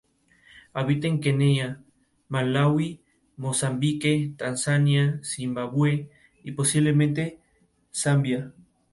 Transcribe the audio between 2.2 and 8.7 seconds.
Malaui, Mozambique, Tanzania, Zimbabue y posiblemente Zambia.